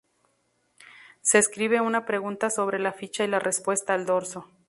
Se 1.21 1.37
escribe 1.37 1.79
una 1.79 2.07
pregunta 2.07 2.49
sobre 2.49 2.79
la 2.79 2.91
ficha 2.91 3.23
y 3.23 3.27
la 3.27 3.37
respuesta 3.37 3.93
al 3.93 4.07
dorso. 4.07 4.47